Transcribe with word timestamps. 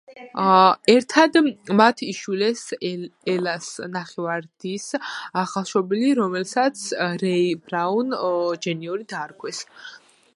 ერთად 0.91 1.35
მათ 1.81 1.99
იშვილეს 2.05 2.63
ელას 3.33 3.67
ნახევარ-დის 3.97 4.87
ახალშობილი, 5.43 6.09
რომელსაც 6.21 6.83
რეი 7.25 7.45
ბრაუნ 7.69 8.17
ჯუნიორი 8.67 9.07
დაარქვეს. 9.15 9.65